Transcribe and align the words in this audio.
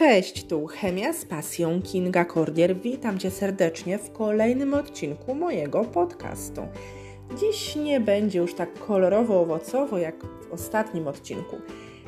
Cześć, 0.00 0.44
tu 0.46 0.66
Chemia 0.66 1.12
z 1.12 1.24
pasją 1.24 1.82
Kinga 1.82 2.24
Kordier. 2.24 2.76
Witam 2.76 3.18
Cię 3.18 3.30
serdecznie 3.30 3.98
w 3.98 4.12
kolejnym 4.12 4.74
odcinku 4.74 5.34
mojego 5.34 5.84
podcastu. 5.84 6.60
Dziś 7.40 7.76
nie 7.76 8.00
będzie 8.00 8.38
już 8.38 8.54
tak 8.54 8.78
kolorowo-owocowo 8.78 9.98
jak 9.98 10.24
w 10.24 10.52
ostatnim 10.52 11.08
odcinku. 11.08 11.56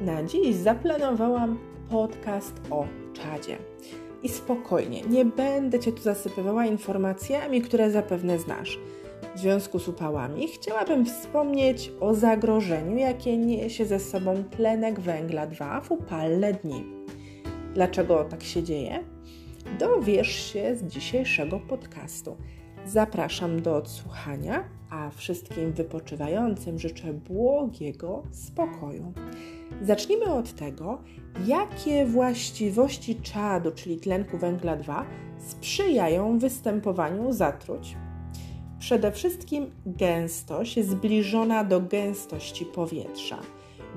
Na 0.00 0.22
dziś 0.22 0.56
zaplanowałam 0.56 1.58
podcast 1.90 2.54
o 2.70 2.86
czadzie. 3.12 3.58
I 4.22 4.28
spokojnie, 4.28 5.02
nie 5.02 5.24
będę 5.24 5.80
Cię 5.80 5.92
tu 5.92 6.02
zasypywała 6.02 6.66
informacjami, 6.66 7.62
które 7.62 7.90
zapewne 7.90 8.38
znasz. 8.38 8.78
W 9.34 9.38
związku 9.38 9.78
z 9.78 9.88
upałami 9.88 10.48
chciałabym 10.48 11.06
wspomnieć 11.06 11.92
o 12.00 12.14
zagrożeniu, 12.14 12.96
jakie 12.96 13.36
niesie 13.36 13.86
ze 13.86 14.00
sobą 14.00 14.44
tlenek 14.56 15.00
węgla 15.00 15.46
2 15.46 15.80
w 15.80 15.90
upalne 15.90 16.52
dni. 16.52 17.04
Dlaczego 17.74 18.24
tak 18.24 18.42
się 18.42 18.62
dzieje? 18.62 19.04
Dowiesz 19.78 20.52
się 20.52 20.76
z 20.76 20.84
dzisiejszego 20.84 21.60
podcastu. 21.60 22.36
Zapraszam 22.86 23.62
do 23.62 23.76
odsłuchania, 23.76 24.64
a 24.90 25.10
wszystkim 25.10 25.72
wypoczywającym 25.72 26.78
życzę 26.78 27.12
błogiego 27.12 28.22
spokoju. 28.30 29.12
Zacznijmy 29.82 30.24
od 30.32 30.52
tego, 30.52 30.98
jakie 31.46 32.06
właściwości 32.06 33.16
czadu, 33.16 33.70
czyli 33.72 33.96
tlenku 33.96 34.38
węgla 34.38 34.76
2, 34.76 35.06
sprzyjają 35.38 36.38
występowaniu 36.38 37.32
zatruć. 37.32 37.96
Przede 38.78 39.12
wszystkim 39.12 39.70
gęstość 39.86 40.84
zbliżona 40.84 41.64
do 41.64 41.80
gęstości 41.80 42.64
powietrza, 42.64 43.38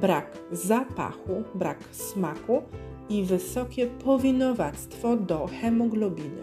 brak 0.00 0.38
zapachu, 0.52 1.42
brak 1.54 1.78
smaku 1.92 2.62
i 3.08 3.24
wysokie 3.24 3.86
powinowactwo 3.86 5.16
do 5.16 5.46
hemoglobiny. 5.46 6.42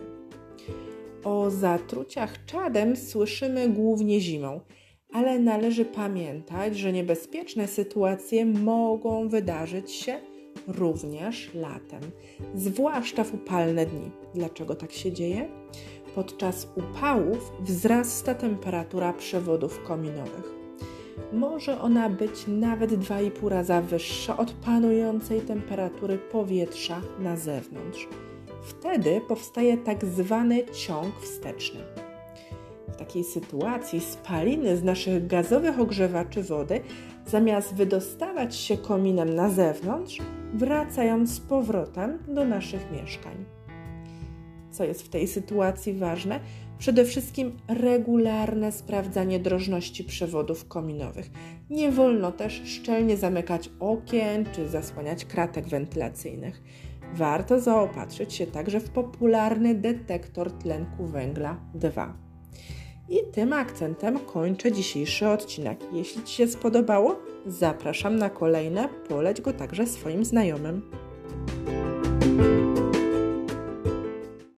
O 1.23 1.49
zatruciach 1.49 2.45
czadem 2.45 2.95
słyszymy 2.95 3.69
głównie 3.69 4.21
zimą, 4.21 4.61
ale 5.13 5.39
należy 5.39 5.85
pamiętać, 5.85 6.77
że 6.77 6.93
niebezpieczne 6.93 7.67
sytuacje 7.67 8.45
mogą 8.45 9.29
wydarzyć 9.29 9.91
się 9.91 10.19
również 10.67 11.53
latem, 11.53 12.01
zwłaszcza 12.55 13.23
w 13.23 13.33
upalne 13.33 13.85
dni. 13.85 14.11
Dlaczego 14.35 14.75
tak 14.75 14.91
się 14.91 15.11
dzieje? 15.11 15.49
Podczas 16.15 16.67
upałów 16.75 17.51
wzrasta 17.61 18.35
temperatura 18.35 19.13
przewodów 19.13 19.83
kominowych. 19.83 20.60
Może 21.33 21.81
ona 21.81 22.09
być 22.09 22.47
nawet 22.47 22.91
2,5 22.91 23.47
raza 23.47 23.81
wyższa 23.81 24.37
od 24.37 24.51
panującej 24.51 25.41
temperatury 25.41 26.17
powietrza 26.17 27.01
na 27.19 27.37
zewnątrz. 27.37 28.07
Wtedy 28.63 29.21
powstaje 29.27 29.77
tak 29.77 30.05
zwany 30.05 30.65
ciąg 30.65 31.19
wsteczny. 31.21 31.79
W 32.87 32.95
takiej 32.95 33.23
sytuacji 33.23 33.99
spaliny 34.01 34.77
z 34.77 34.83
naszych 34.83 35.27
gazowych 35.27 35.79
ogrzewaczy 35.79 36.43
wody, 36.43 36.81
zamiast 37.25 37.75
wydostawać 37.75 38.55
się 38.55 38.77
kominem 38.77 39.35
na 39.35 39.49
zewnątrz, 39.49 40.17
wracają 40.53 41.27
z 41.27 41.39
powrotem 41.39 42.19
do 42.27 42.45
naszych 42.45 42.91
mieszkań. 42.91 43.60
Co 44.71 44.83
jest 44.83 45.01
w 45.01 45.09
tej 45.09 45.27
sytuacji 45.27 45.93
ważne? 45.93 46.39
Przede 46.79 47.05
wszystkim 47.05 47.57
regularne 47.67 48.71
sprawdzanie 48.71 49.39
drożności 49.39 50.03
przewodów 50.03 50.67
kominowych. 50.67 51.29
Nie 51.69 51.91
wolno 51.91 52.31
też 52.31 52.61
szczelnie 52.65 53.17
zamykać 53.17 53.69
okien 53.79 54.45
czy 54.55 54.69
zasłaniać 54.69 55.25
kratek 55.25 55.67
wentylacyjnych. 55.67 56.61
Warto 57.13 57.59
zaopatrzyć 57.59 58.33
się 58.33 58.47
także 58.47 58.79
w 58.79 58.89
popularny 58.89 59.75
detektor 59.75 60.51
tlenku 60.51 61.05
węgla 61.05 61.59
2. 61.73 62.17
I 63.09 63.17
tym 63.31 63.53
akcentem 63.53 64.19
kończę 64.19 64.71
dzisiejszy 64.71 65.27
odcinek. 65.27 65.79
Jeśli 65.93 66.23
Ci 66.23 66.35
się 66.35 66.47
spodobało, 66.47 67.19
zapraszam 67.45 68.15
na 68.15 68.29
kolejne, 68.29 68.89
poleć 69.09 69.41
go 69.41 69.53
także 69.53 69.87
swoim 69.87 70.25
znajomym. 70.25 70.81